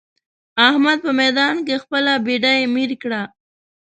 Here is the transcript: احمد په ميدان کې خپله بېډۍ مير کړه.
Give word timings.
احمد 0.67 0.97
په 1.05 1.11
ميدان 1.19 1.55
کې 1.67 1.75
خپله 1.83 2.13
بېډۍ 2.25 2.59
مير 2.75 2.91
کړه. 3.01 3.21